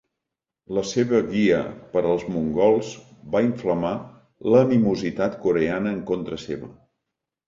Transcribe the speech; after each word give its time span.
La 0.75 0.83
seva 0.91 1.17
guia 1.25 1.57
per 1.91 2.01
als 2.11 2.23
mongols 2.37 2.89
va 3.35 3.41
inflamar 3.47 3.91
l'animositat 4.55 5.37
coreana 5.45 5.93
en 5.97 6.01
contra 6.09 6.41
seva. 6.45 6.71